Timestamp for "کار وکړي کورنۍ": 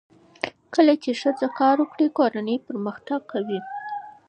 1.59-2.57